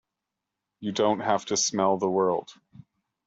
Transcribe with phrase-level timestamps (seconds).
[0.79, 2.51] You don't have to smell the world!